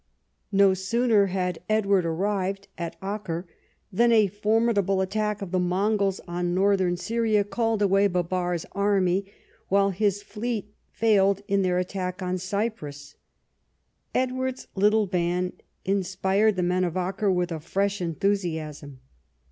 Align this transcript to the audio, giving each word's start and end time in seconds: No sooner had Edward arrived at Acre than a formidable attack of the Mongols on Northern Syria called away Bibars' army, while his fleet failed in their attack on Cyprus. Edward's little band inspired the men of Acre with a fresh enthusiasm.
No 0.51 0.73
sooner 0.73 1.27
had 1.27 1.59
Edward 1.69 2.07
arrived 2.07 2.67
at 2.75 2.95
Acre 3.03 3.45
than 3.93 4.11
a 4.11 4.25
formidable 4.25 4.99
attack 4.99 5.43
of 5.43 5.51
the 5.51 5.59
Mongols 5.59 6.19
on 6.27 6.55
Northern 6.55 6.97
Syria 6.97 7.43
called 7.43 7.83
away 7.83 8.07
Bibars' 8.07 8.65
army, 8.71 9.31
while 9.69 9.91
his 9.91 10.23
fleet 10.23 10.73
failed 10.89 11.43
in 11.47 11.61
their 11.61 11.77
attack 11.77 12.23
on 12.23 12.39
Cyprus. 12.39 13.13
Edward's 14.15 14.67
little 14.73 15.05
band 15.05 15.61
inspired 15.85 16.55
the 16.55 16.63
men 16.63 16.83
of 16.83 16.97
Acre 16.97 17.31
with 17.31 17.51
a 17.51 17.59
fresh 17.59 18.01
enthusiasm. 18.01 19.01